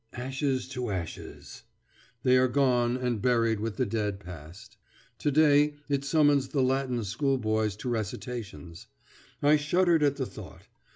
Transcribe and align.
Ashes 0.13 0.67
to 0.69 0.89
ashes! 0.89 1.61
They 2.23 2.35
are 2.35 2.47
gone 2.47 2.97
and 2.97 3.21
buried 3.21 3.59
with 3.59 3.75
the 3.77 3.85
dead 3.85 4.19
past. 4.19 4.75
To 5.19 5.29
day 5.29 5.75
it 5.89 6.03
summons 6.03 6.47
the 6.47 6.63
Latin 6.63 7.03
School 7.03 7.37
boys 7.37 7.75
to 7.75 7.87
recitations. 7.87 8.87
I 9.43 9.57
shuddered 9.57 10.01
at 10.01 10.15
the 10.15 10.25
thought. 10.25 10.63